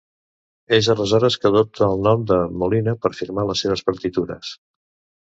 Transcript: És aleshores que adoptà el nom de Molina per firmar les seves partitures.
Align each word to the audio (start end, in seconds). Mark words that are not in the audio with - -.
És 0.77 0.87
aleshores 0.93 1.35
que 1.43 1.47
adoptà 1.51 1.89
el 1.95 2.01
nom 2.07 2.23
de 2.31 2.37
Molina 2.63 2.97
per 3.05 3.13
firmar 3.19 3.45
les 3.51 3.63
seves 3.65 3.85
partitures. 3.91 4.55